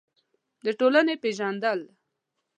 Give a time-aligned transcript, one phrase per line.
[0.63, 1.79] د ټولنې پېژندل: